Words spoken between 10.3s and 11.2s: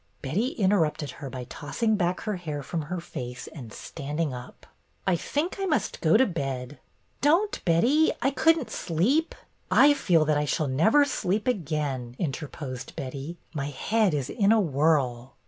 I shall never